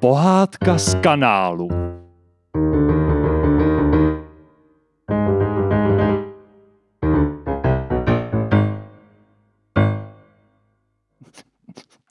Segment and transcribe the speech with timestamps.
[0.00, 1.68] Pohádka z kanálu.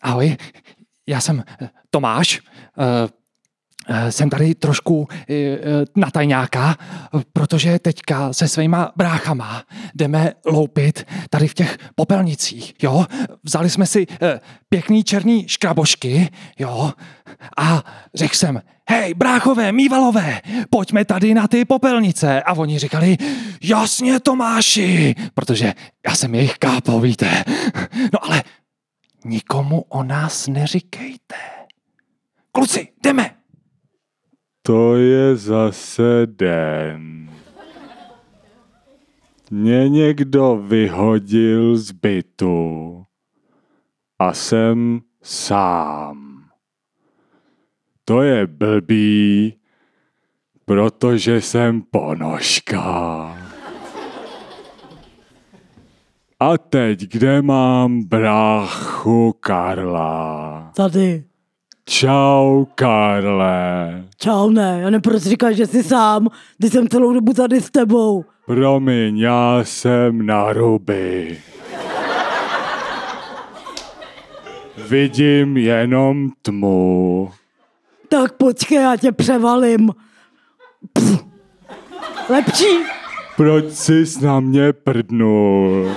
[0.02, 0.38] Ahoj,
[1.08, 2.42] já jsem eh, Tomáš.
[3.88, 5.60] Eh, Jsem tady trošku eh, eh,
[5.96, 6.76] na tajňáka,
[7.34, 9.64] protože teďka se svýma bráchama
[9.96, 13.06] jdeme loupit tady v těch popelnicích, jo.
[13.44, 14.08] Vzali jsme si
[14.70, 16.92] pěkný černý škrabošky, jo.
[17.58, 17.84] A
[18.16, 22.42] řekl jsem, hej, bráchové, mývalové, pojďme tady na ty popelnice.
[22.42, 23.18] A oni říkali,
[23.64, 25.74] jasně Tomáši, protože
[26.08, 27.44] já jsem jejich kápo, víte.
[28.14, 28.44] No ale
[29.26, 31.36] nikomu o nás neříkejte.
[32.52, 33.38] Kluci, jdeme.
[34.68, 37.30] To je zase den.
[39.52, 43.04] Mě někdo vyhodil z bytu
[44.20, 46.44] a jsem sám.
[48.06, 49.54] To je blbý,
[50.66, 52.84] protože jsem ponožka.
[56.40, 60.72] A teď kde mám bráchu Karla?
[60.76, 61.24] Tady.
[61.90, 64.04] Čau, Karle.
[64.18, 68.26] Čau, ne, já neproč říkáš, že jsi sám, když jsem celou dobu tady s tebou.
[68.46, 71.38] Promiň, já jsem na ruby.
[74.90, 77.30] Vidím jenom tmu.
[78.10, 79.90] Tak počkej, já tě převalím.
[80.94, 81.26] Pff.
[82.30, 82.78] Lepší,
[83.38, 85.92] Proč jsi na mě prdnul?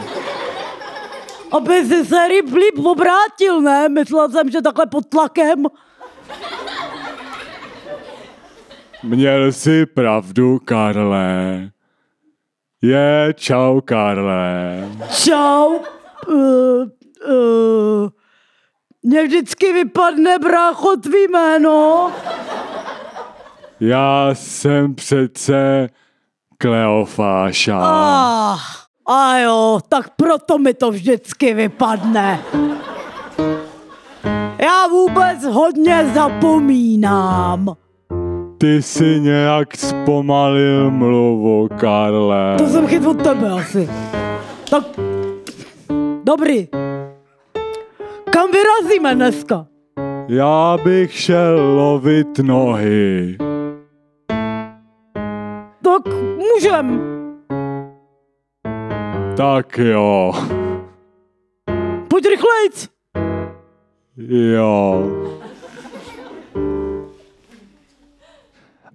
[1.51, 3.89] Aby si se líp, líp obrátil, ne?
[3.89, 5.67] Myslel jsem, že takhle pod tlakem.
[9.03, 11.71] Měl jsi pravdu, Karle.
[12.83, 14.89] Je, čau, Karle.
[15.11, 15.79] Čau.
[16.29, 16.87] Uh,
[17.29, 18.09] uh,
[19.03, 22.11] mně vždycky vypadne, brácho, tvý jméno.
[23.81, 25.89] Já jsem přece
[26.59, 27.81] Kleofáša.
[27.83, 28.59] Ah,
[29.11, 32.41] a jo, tak proto mi to vždycky vypadne.
[34.59, 37.75] Já vůbec hodně zapomínám.
[38.59, 42.57] Ty si nějak zpomalil mluvu, Karle.
[42.59, 43.91] To jsem chyt od tebe asi.
[44.71, 44.85] Tak,
[46.25, 46.69] dobrý.
[48.31, 49.67] Kam vyrazíme dneska?
[50.29, 53.37] Já bych šel lovit nohy.
[55.83, 56.03] Tak
[56.37, 57.10] můžem.
[59.41, 60.33] Tak jo,
[62.09, 62.89] Pojď rychlejc.
[64.55, 65.11] jo.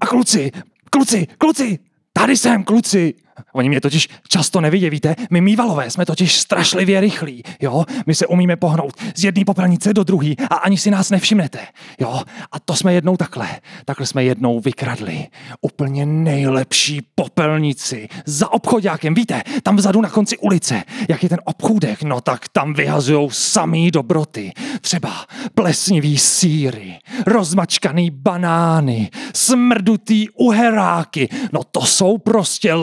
[0.01, 0.51] A kluci,
[0.89, 1.79] kluci, kluci,
[2.13, 3.13] tady jsem, kluci.
[3.53, 5.15] Oni mě totiž často nevidí, víte?
[5.29, 7.85] My mývalové jsme totiž strašlivě rychlí, jo?
[8.05, 11.59] My se umíme pohnout z jedné popelnice do druhé a ani si nás nevšimnete,
[11.99, 12.21] jo?
[12.51, 13.47] A to jsme jednou takhle.
[13.85, 15.27] Takhle jsme jednou vykradli
[15.61, 19.41] úplně nejlepší popelnici za obchodákem, víte?
[19.63, 24.51] Tam vzadu na konci ulice, jak je ten obchůdek, no tak tam vyhazujou samý dobroty.
[24.81, 25.25] Třeba
[25.55, 32.73] plesnivý síry, rozmačkaný banány, smrdutý uheráky, no to jsou prostě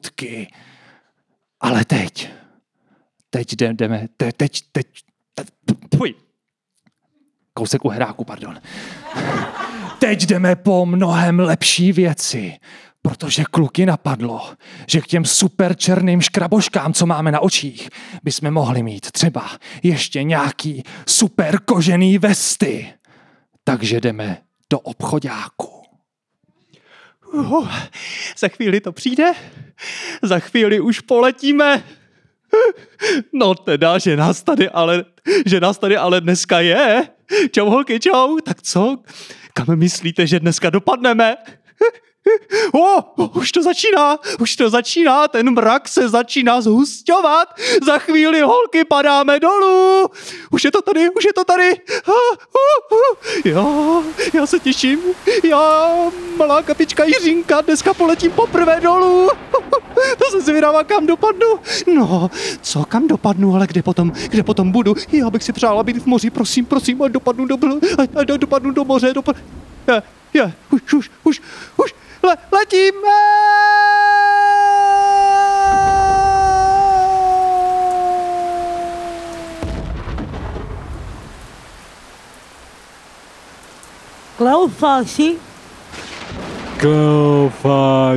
[0.00, 0.48] lahůdky.
[1.60, 2.28] Ale teď,
[3.30, 4.86] teď jdeme, te, teď, teď,
[5.34, 5.46] teď,
[5.88, 6.14] tvoj,
[7.54, 8.60] kousek uheráku, pardon.
[9.98, 12.56] Teď jdeme po mnohem lepší věci,
[13.02, 14.54] protože kluky napadlo,
[14.86, 17.88] že k těm super černým škraboškám, co máme na očích,
[18.22, 19.50] bychom mohli mít třeba
[19.82, 22.92] ještě nějaký super kožený vesty.
[23.64, 25.82] Takže jdeme do obchodáku.
[27.32, 27.68] Uh,
[28.38, 29.32] za chvíli to přijde,
[30.22, 31.82] za chvíli už poletíme.
[33.32, 35.04] No teda, že nás tady ale,
[35.46, 37.08] že nás tady ale dneska je.
[37.50, 38.38] Čau holky, čau.
[38.40, 38.98] Tak co?
[39.54, 41.36] Kam myslíte, že dneska dopadneme?
[42.74, 43.04] O,
[43.34, 47.48] už to začíná, už to začíná, ten mrak se začíná zhusťovat.
[47.86, 50.06] Za chvíli holky padáme dolů.
[50.50, 51.70] Už je to tady, už je to tady.
[52.06, 53.16] Ah, uh, uh.
[53.44, 54.02] Jo,
[54.34, 55.00] já se těším.
[55.44, 55.90] Já,
[56.36, 59.30] malá kapička Jiřinka, dneska poletím poprvé dolů.
[60.18, 61.46] To jsem si vydává, kam dopadnu.
[61.94, 62.30] No,
[62.62, 64.94] co kam dopadnu, ale kde potom, kde potom budu?
[65.12, 67.56] Já bych si přála být v moři, prosím, prosím, a dopadnu do,
[67.98, 69.36] a, a dopadnu do moře, dopad...
[69.88, 70.02] Je,
[70.34, 71.40] je, už, už, už,
[71.76, 73.18] už, le, letíme!
[84.36, 85.38] Kleofáši,
[86.80, 88.16] Kleofášo.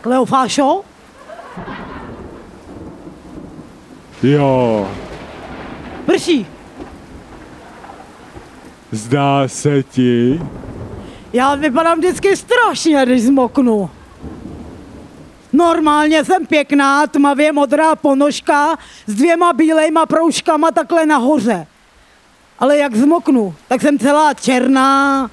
[0.00, 0.82] Kleofášo,
[4.22, 4.88] Jo,
[6.06, 6.46] prší.
[8.90, 10.40] Zdá se ti?
[11.36, 13.90] Já vypadám vždycky strašně, když zmoknu.
[15.52, 21.66] Normálně jsem pěkná, tmavě modrá ponožka s dvěma bílejma proužkama takhle nahoře.
[22.58, 25.30] Ale jak zmoknu, tak jsem celá černá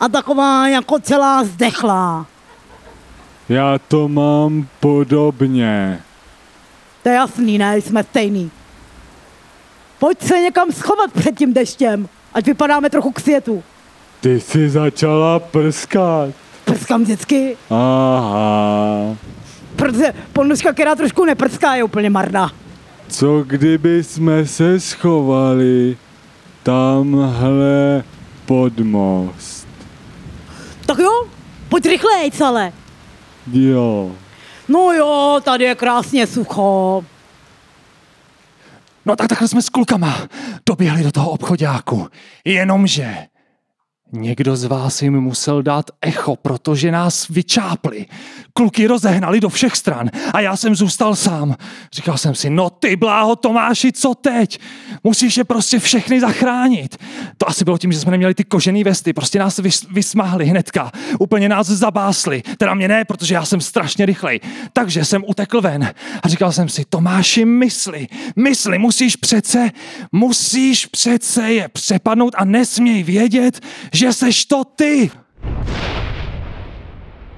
[0.00, 2.26] a taková jako celá zdechlá.
[3.48, 6.02] Já to mám podobně.
[7.02, 7.76] To je jasný, ne?
[7.76, 8.50] Jsme stejný.
[9.98, 13.62] Pojď se někam schovat před tím deštěm, ať vypadáme trochu k světu.
[14.24, 16.30] Ty jsi začala prskat.
[16.64, 19.16] Prskám vždycky, Aha.
[19.76, 22.52] protože ponožka, která trošku neprská, je úplně marná.
[23.08, 25.96] Co kdyby jsme se schovali
[26.62, 28.04] tamhle
[28.46, 29.68] pod most?
[30.86, 31.26] Tak jo,
[31.68, 32.72] pojď rychleji, ale.
[33.52, 34.12] Jo.
[34.68, 37.04] No jo, tady je krásně sucho.
[39.06, 40.18] No tak takhle jsme s klukama
[40.66, 42.08] doběhli do toho obchodáku.
[42.44, 43.16] Jenomže
[44.14, 48.06] někdo z vás jim musel dát echo, protože nás vyčápli.
[48.52, 51.56] Kluky rozehnali do všech stran a já jsem zůstal sám.
[51.92, 54.58] Říkal jsem si, no ty bláho Tomáši, co teď?
[55.04, 56.96] Musíš je prostě všechny zachránit.
[57.38, 60.92] To asi bylo tím, že jsme neměli ty kožený vesty, prostě nás vys- vysmahli hnedka.
[61.18, 62.42] Úplně nás zabásli.
[62.58, 64.40] Teda mě ne, protože já jsem strašně rychlej.
[64.72, 69.70] Takže jsem utekl ven a říkal jsem si, Tomáši, mysli, mysli, musíš přece,
[70.12, 73.60] musíš přece je přepadnout a nesměj vědět,
[73.92, 75.10] že seš to ty.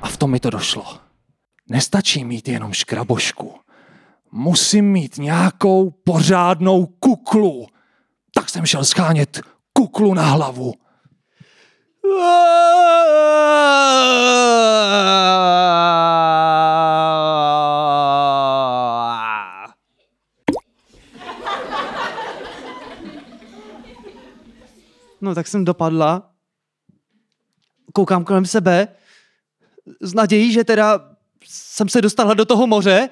[0.02, 0.84] A v tom mi to došlo.
[1.70, 3.54] Nestačí mít jenom škrabošku.
[4.32, 7.66] Musím mít nějakou pořádnou kuklu.
[8.34, 9.40] Tak jsem šel schánět
[9.72, 10.74] kuklu na hlavu.
[25.20, 26.35] No tak jsem dopadla.
[27.96, 28.88] Koukám kolem sebe.
[30.00, 33.08] S nadějí, že teda jsem se dostala do toho moře.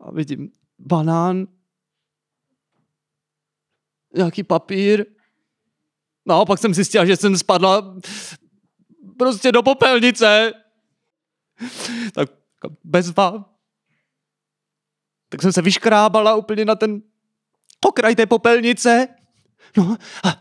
[0.00, 1.46] A vidím banán.
[4.14, 5.06] Nějaký papír.
[6.26, 7.96] No a pak jsem zjistila, že jsem spadla
[9.18, 10.52] prostě do popelnice.
[12.12, 12.28] Tak
[12.84, 13.50] bezva.
[15.28, 17.02] Tak jsem se vyškrábala úplně na ten
[17.86, 19.08] okraj té popelnice.
[19.76, 20.40] No a,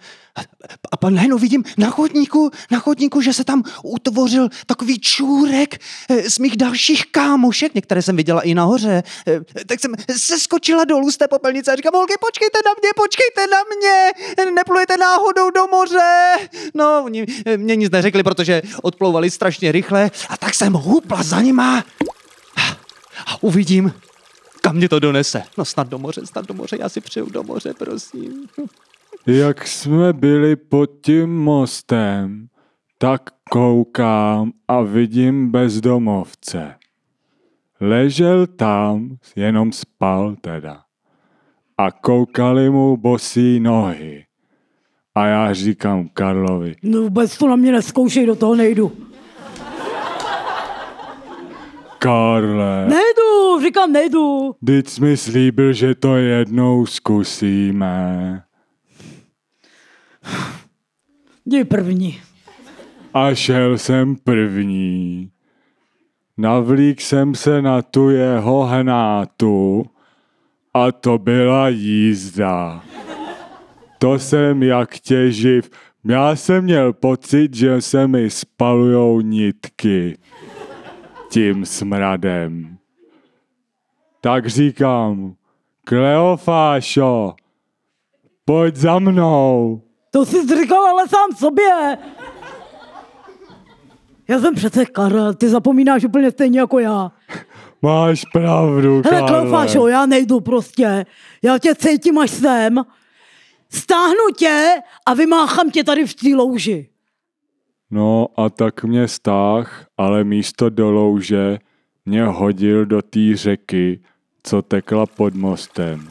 [0.92, 6.30] a, pan najednou vidím na chodníku, na chodníku, že se tam utvořil takový čůrek eh,
[6.30, 9.04] z mých dalších kámošek, některé jsem viděla i nahoře.
[9.28, 12.90] Eh, Tak jsem se skočila dolů z té popelnice a říkám, holky, počkejte na mě,
[12.96, 16.36] počkejte na mě, neplujete náhodou do moře.
[16.74, 21.42] No, oni eh, mě nic neřekli, protože odplouvali strašně rychle a tak jsem hupla za
[21.42, 21.84] nima
[23.26, 23.94] a uvidím,
[24.62, 25.44] kam mě to donese.
[25.58, 28.48] No snad do moře, snad do moře, já si přeju do moře, prosím.
[29.28, 32.48] Jak jsme byli pod tím mostem,
[32.98, 36.76] tak koukám a vidím bezdomovce.
[37.82, 40.82] Ležel tam, jenom spal teda.
[41.78, 44.26] A koukali mu bosí nohy.
[45.16, 48.92] A já říkám Karlovi, No vůbec to na mě neskoušej, do toho nejdu.
[52.00, 54.56] Karle, Nejdu, říkám nejdu.
[54.66, 58.44] teď jsi mi slíbil, že to jednou zkusíme.
[61.46, 62.22] Jdi první.
[63.14, 65.32] A šel jsem první.
[66.38, 69.86] Navlík jsem se na tu jeho hnátu
[70.74, 72.84] a to byla jízda.
[73.98, 75.70] To jsem jak těživ.
[76.06, 80.18] Já jsem měl pocit, že se mi spalujou nitky
[81.30, 82.78] tím smradem.
[84.22, 85.36] Tak říkám,
[85.84, 87.36] Kleofášo,
[88.46, 89.82] pojď za mnou.
[90.14, 91.98] To jsi říkal ale sám sobě.
[94.28, 97.12] Já jsem přece Karel, ty zapomínáš úplně stejně jako já.
[97.82, 99.28] Máš pravdu, Hele.
[99.28, 101.06] Kleofášo, já nejdu prostě.
[101.42, 102.84] Já tě cítím až sem.
[103.70, 106.90] Stáhnu tě a vymáchám tě tady v té louži.
[107.92, 111.60] No a tak mě stáh, ale místo do louže
[112.06, 114.04] mě hodil do té řeky,
[114.44, 116.10] co tekla pod mostem.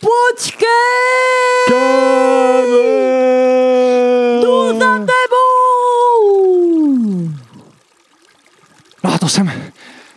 [0.00, 0.68] Počkej!
[1.68, 2.98] Karle!
[4.42, 6.28] Jdu za tebou!
[9.04, 9.52] No a to jsem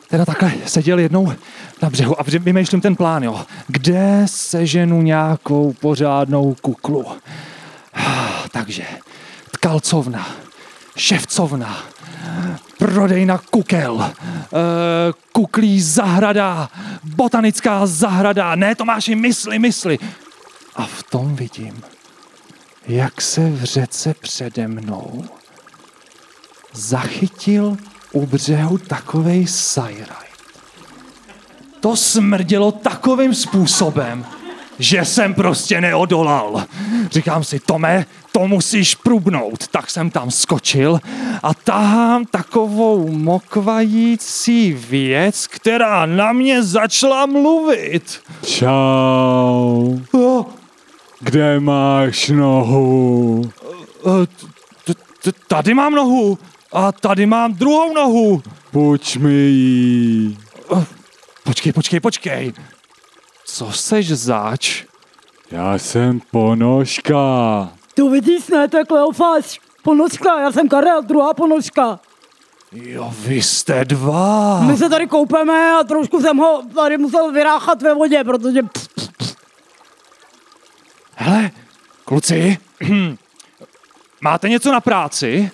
[0.09, 1.33] teda takhle seděl jednou
[1.81, 3.45] na břehu a vymýšlím ten plán, jo.
[3.67, 7.05] Kde seženu nějakou pořádnou kuklu?
[8.51, 8.83] Takže
[9.51, 10.27] tkalcovna,
[10.95, 11.83] ševcovna,
[12.81, 16.69] prodejna kukel, eh, kuklí zahrada,
[17.03, 18.55] botanická zahrada.
[18.55, 19.99] Ne, Tomáši, mysli, mysli.
[20.75, 21.81] a v tom vidím,
[22.87, 25.25] jak se v řece přede mnou
[26.73, 27.77] zachytil
[28.11, 30.27] u břehu takovej sajraj.
[31.79, 34.25] To smrdělo takovým způsobem,
[34.79, 36.65] že jsem prostě neodolal.
[37.11, 39.67] Říkám si, Tome, to musíš prubnout.
[39.67, 40.99] Tak jsem tam skočil
[41.43, 48.21] a tahám takovou mokvající věc, která na mě začala mluvit.
[48.45, 49.99] Čau.
[50.11, 50.45] Oh,
[51.19, 53.51] Kde máš nohu?
[55.47, 56.37] tady mám nohu
[56.73, 58.41] a tady mám druhou nohu.
[58.71, 60.37] Půjč mi jí.
[61.43, 62.53] Počkej, počkej, počkej.
[63.45, 64.83] Co seš zač?
[65.51, 67.69] Já jsem ponožka.
[68.01, 69.59] Tu vidíš, ne, to je Kleofáš.
[69.83, 71.99] Ponožka, já jsem Karel, druhá ponožka.
[72.71, 74.61] Jo, vy jste dva.
[74.61, 79.35] My se tady koupeme a trošku jsem ho tady musel vyráchat ve vodě, protože pff,
[81.15, 81.51] Hele,
[82.05, 82.57] kluci,
[84.21, 85.51] máte něco na práci?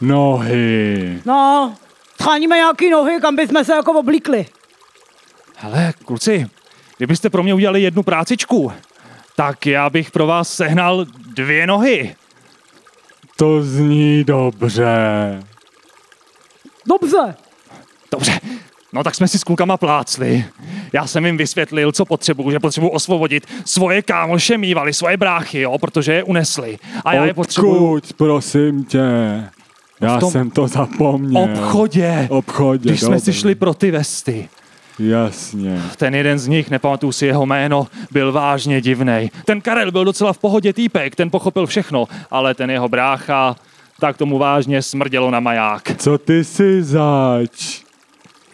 [0.00, 1.22] Nohy.
[1.24, 1.74] no,
[2.20, 4.46] scháníme nějaký nohy, kam bychom se jako oblíkli.
[5.56, 6.46] Hele, kluci,
[6.96, 8.72] kdybyste pro mě udělali jednu prácičku,
[9.36, 12.14] tak já bych pro vás sehnal dvě nohy.
[13.36, 14.86] To zní dobře.
[16.88, 17.34] Dobře,
[18.12, 18.40] Dobře,
[18.92, 20.44] no tak jsme si s klukama plácli.
[20.92, 25.78] Já jsem jim vysvětlil, co potřebuju, že potřebuju osvobodit svoje kámoše, mývali svoje bráchy, jo,
[25.78, 26.78] protože je unesli.
[27.04, 28.98] A já je potřebuju Odkud, prosím tě?
[30.00, 31.42] Já V tom jsem to zapomněl.
[31.42, 32.26] obchodě.
[32.30, 33.40] Obchodě, Když jsme si dobře.
[33.40, 34.48] šli pro ty vesty.
[34.98, 35.82] Jasně.
[35.96, 39.30] Ten jeden z nich, nepamatuju si jeho jméno, byl vážně divný.
[39.44, 43.56] Ten Karel byl docela v pohodě týpek, ten pochopil všechno, ale ten jeho brácha,
[44.00, 45.96] tak tomu vážně smrdělo na maják.
[45.96, 47.82] Co ty jsi zač?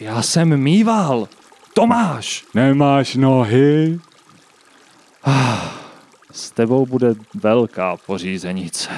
[0.01, 1.29] Já jsem mýval.
[1.75, 4.01] Tomáš, Nemáš nohy?
[6.33, 8.91] s tebou bude velká pořízenice.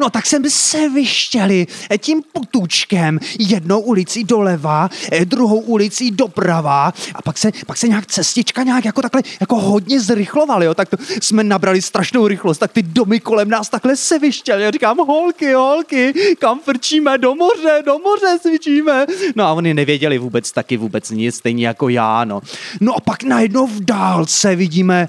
[0.00, 1.66] No tak jsem se vyštěli
[1.98, 8.06] tím putučkem jednou ulicí doleva, eh, druhou ulicí doprava a pak se, pak se nějak
[8.06, 12.72] cestička nějak jako takhle jako hodně zrychlovaly, jo, tak to jsme nabrali strašnou rychlost, tak
[12.72, 14.62] ty domy kolem nás takhle se vyštěly.
[14.62, 19.06] Já říkám, holky, holky, kam frčíme, do moře, do moře svičíme.
[19.34, 22.40] No a oni nevěděli vůbec taky vůbec nic, stejně jako já, no.
[22.80, 25.08] No a pak najednou v dálce vidíme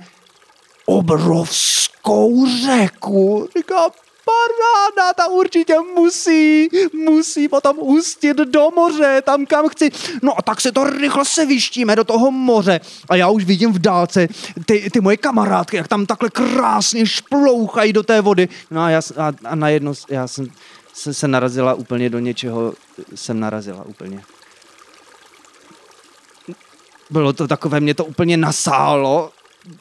[0.85, 3.47] obrovskou řeku.
[3.57, 3.91] Říkám,
[4.27, 9.89] paráda, ta určitě musí, musí potom ústit do moře, tam kam chci.
[10.21, 12.79] No a tak se to rychle se vyštíme do toho moře.
[13.09, 14.27] A já už vidím v dálce
[14.65, 18.49] ty, ty moje kamarádky, jak tam takhle krásně šplouchají do té vody.
[18.71, 20.51] No a, já, a, a najednou já jsem
[20.93, 22.73] se, se narazila úplně do něčeho,
[23.15, 24.23] jsem narazila úplně.
[27.09, 29.31] Bylo to takové, mě to úplně nasálo,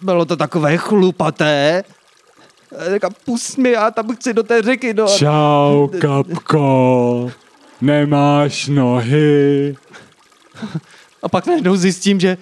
[0.00, 1.84] bylo to takové chlupaté.
[2.78, 4.94] Já Říkám, pust mi, já tam chci do té řeky.
[4.94, 5.06] No.
[5.08, 7.32] Čau, kapko.
[7.80, 9.76] Nemáš nohy?
[11.22, 12.38] A pak najednou zjistím, že,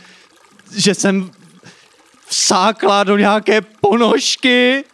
[0.76, 1.30] že jsem
[2.26, 4.84] vsákla do nějaké ponožky.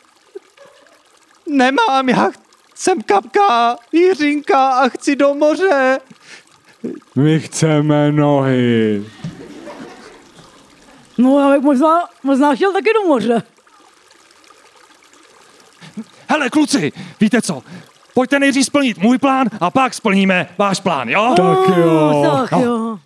[1.46, 2.30] Nemám, já
[2.74, 6.00] jsem kapka, Jiřinka a chci do moře.
[7.16, 9.04] My chceme nohy.
[11.18, 13.42] no já bych možná, možná chtěl taky do moře.
[16.28, 17.62] Hele, kluci, víte co?
[18.14, 21.34] Pojďte nejdřív splnit můj plán a pak splníme váš plán, jo?
[21.36, 22.22] Tak jo.
[22.40, 22.60] Tak No.
[22.62, 22.98] jo.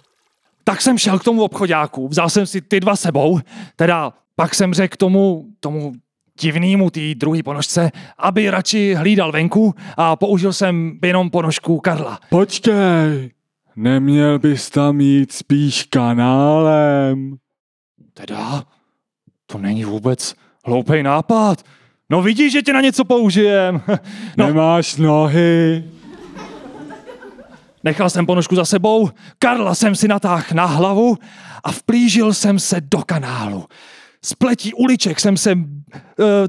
[0.64, 3.40] Tak jsem šel k tomu obchodáku, vzal jsem si ty dva sebou,
[3.76, 5.92] teda pak jsem řekl tomu, tomu
[6.40, 12.18] divnýmu té druhé ponožce, aby radši hlídal venku a použil jsem jenom ponožku Karla.
[12.30, 13.30] Počkej.
[13.76, 17.36] Neměl bys tam jít spíš kanálem?
[18.14, 18.64] Teda,
[19.46, 20.34] to není vůbec
[20.66, 21.62] hloupý nápad.
[22.10, 23.80] No vidíš, že tě na něco použijem.
[24.36, 25.84] No, Nemáš nohy?
[27.84, 31.18] nechal jsem ponožku za sebou, Karla jsem si natáhl na hlavu
[31.64, 33.64] a vplížil jsem se do kanálu.
[34.24, 35.64] Z pletí uliček jsem se uh,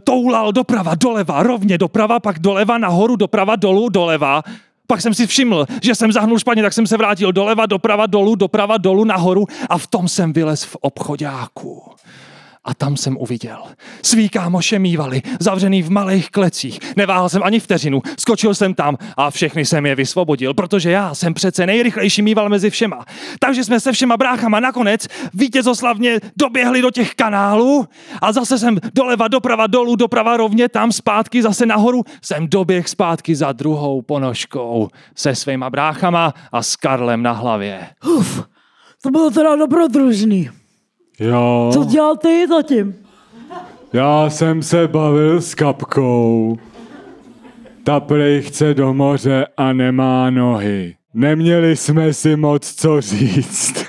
[0.03, 4.43] toulal doprava, doleva, rovně doprava, pak doleva, nahoru, doprava, dolů, doleva.
[4.88, 8.35] Pak jsem si všiml, že jsem zahnul špatně, tak jsem se vrátil doleva, doprava, dolů,
[8.35, 11.83] doprava, dolů, nahoru a v tom jsem vylez v obchodáku.
[12.65, 13.57] A tam jsem uviděl.
[14.01, 16.79] Svý kámoše mývali, zavřený v malých klecích.
[16.95, 21.34] Neváhal jsem ani vteřinu, skočil jsem tam a všechny jsem je vysvobodil, protože já jsem
[21.34, 23.05] přece nejrychlejší mýval mezi všema.
[23.39, 27.88] Takže jsme se všema bráchama nakonec vítězoslavně doběhli do těch kanálů
[28.22, 33.36] a zase jsem doleva, doprava, dolů, doprava rovně, tam zpátky, zase nahoru jsem doběh zpátky
[33.36, 37.88] za druhou ponožkou se svýma bráchama a s Karlem na hlavě.
[39.01, 40.50] To bylo teda dobrodružný.
[41.19, 41.69] Jo.
[41.74, 42.95] Co dělal ty zatím?
[43.93, 46.57] Já jsem se bavil s kapkou.
[47.84, 50.95] Ta prej chce do moře a nemá nohy.
[51.13, 53.86] Neměli jsme si moc co říct.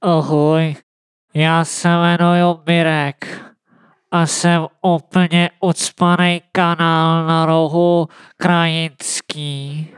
[0.00, 0.76] Ahoj,
[1.34, 3.40] já se jmenuji Mirek
[4.10, 9.88] a jsem úplně ucpaný kanál na rohu krajinský.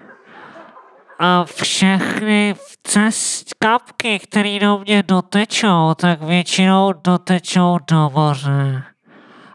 [1.18, 8.82] A všechny cest kapky, které do mě dotečou, tak většinou dotečou do moře.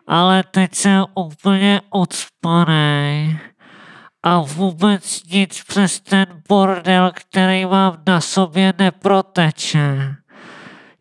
[0.07, 3.39] Ale teď jsem úplně ucpaný
[4.23, 10.15] a vůbec nic přes ten bordel, který mám na sobě, neproteče.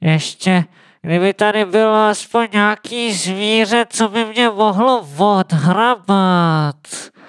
[0.01, 0.65] Ještě,
[1.03, 6.77] kdyby tady bylo aspoň nějaký zvíře, co by mě mohlo odhrabat.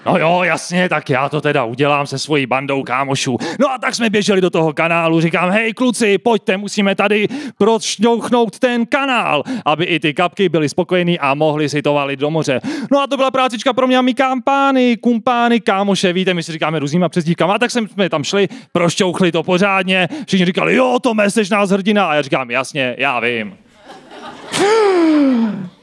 [0.05, 3.37] No jo, jasně, tak já to teda udělám se svojí bandou kámošů.
[3.59, 7.27] No a tak jsme běželi do toho kanálu, říkám, hej kluci, pojďte, musíme tady
[7.57, 12.29] prošňouchnout ten kanál, aby i ty kapky byly spokojení a mohli si to valit do
[12.29, 12.61] moře.
[12.91, 16.51] No a to byla prácička pro mě a my kampány, kumpány, kámoše, víte, my si
[16.51, 21.13] říkáme různýma přezdívkama, a tak jsme tam šli, prošťouchli to pořádně, všichni říkali, jo, to
[21.27, 23.53] seš nás hrdina, a já říkám, jasně, já vím.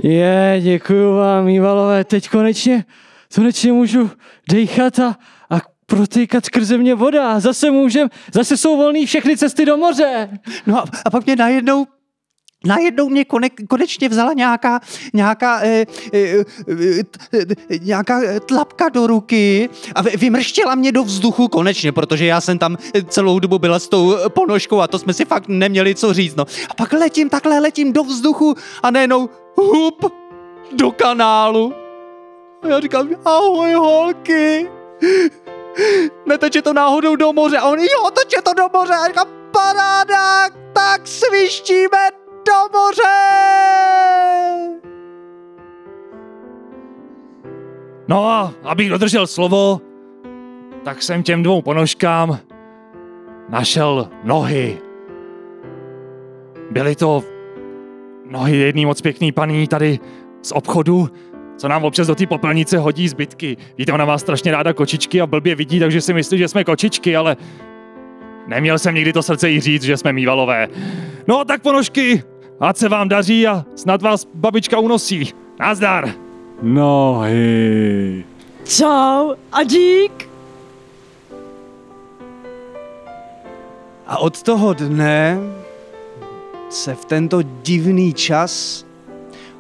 [0.03, 2.85] Je, děkuju vám, Mívalové, teď konečně,
[3.35, 4.11] konečně můžu
[4.51, 5.17] dejchat a,
[5.51, 7.41] a protýkat skrze mě voda.
[7.41, 10.29] Zase můžem, zase jsou volné všechny cesty do moře.
[10.67, 11.87] No a, a pak mě najednou
[12.65, 14.81] Najednou mě kone, konečně vzala nějaká,
[15.13, 16.45] nějaká, e, e,
[17.71, 22.77] e, nějaká tlapka do ruky a vymrštila mě do vzduchu konečně, protože já jsem tam
[23.09, 26.37] celou dobu byla s tou ponožkou a to jsme si fakt neměli co říct.
[26.37, 26.45] No.
[26.69, 30.13] A pak letím, takhle letím do vzduchu a najednou hup
[30.73, 31.88] do kanálu.
[32.63, 34.71] A já říkám, ahoj holky.
[36.27, 37.59] Neteče to náhodou do moře.
[37.59, 38.93] A oni, jo, teče to do moře.
[38.93, 42.11] A já říkám, paráda, tak svištíme
[42.47, 43.03] do moře!
[48.09, 49.81] No a abych dodržel slovo,
[50.85, 52.39] tak jsem těm dvou ponožkám
[53.49, 54.79] našel nohy.
[56.71, 57.23] Byly to
[58.31, 59.99] nohy jedný moc pěkný paní tady
[60.43, 61.09] z obchodu,
[61.59, 63.57] co nám občas do té popelnice hodí zbytky.
[63.79, 67.17] Víte, ona má strašně ráda kočičky a blbě vidí, takže si myslí, že jsme kočičky,
[67.17, 67.37] ale
[68.47, 70.69] neměl jsem nikdy to srdce jí říct, že jsme mývalové.
[71.29, 72.23] No tak ponožky,
[72.61, 75.33] ať se vám daří a snad vás babička unosí.
[75.61, 76.09] Nazdar.
[76.63, 78.25] Nohy.
[78.65, 80.29] Čau a dík.
[84.07, 85.39] A od toho dne
[86.71, 88.85] se v tento divný čas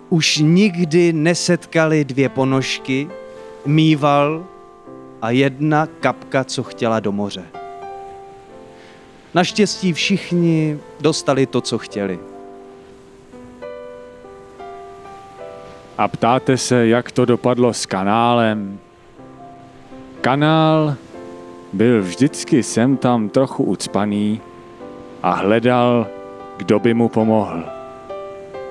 [0.09, 3.09] už nikdy nesetkali dvě ponožky,
[3.67, 4.45] mýval
[5.23, 7.45] a jedna kapka, co chtěla do moře.
[9.35, 12.19] Naštěstí všichni dostali to, co chtěli.
[15.99, 18.79] A ptáte se, jak to dopadlo s kanálem?
[20.21, 20.95] Kanál
[21.73, 24.41] byl vždycky sem tam trochu ucpaný
[25.23, 26.07] a hledal,
[26.57, 27.65] kdo by mu pomohl.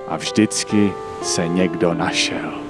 [0.08, 2.67] A vždycky se někdo našel.